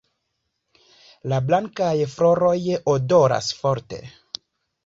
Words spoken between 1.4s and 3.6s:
blankaj floroj odoras